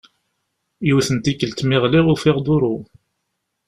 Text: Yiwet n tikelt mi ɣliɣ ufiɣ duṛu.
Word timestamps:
Yiwet 0.85 1.09
n 1.15 1.17
tikelt 1.23 1.59
mi 1.67 1.77
ɣliɣ 1.83 2.05
ufiɣ 2.13 2.37
duṛu. 2.45 2.75